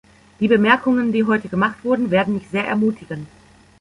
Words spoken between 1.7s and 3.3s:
wurden, werden mich sehr ermutigen.